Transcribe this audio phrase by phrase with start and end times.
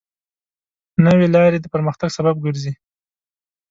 [1.05, 2.73] نوې لارې د پرمختګ سبب ګرځي.